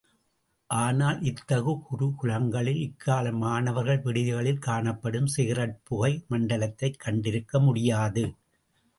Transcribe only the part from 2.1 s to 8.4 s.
குலங்களில், இக்கால மாணவர் விடுதிகளில் காணப்படும் சிகரெட் புகை மண்டலத்தைக் கண்டிருக்கமுடியாது.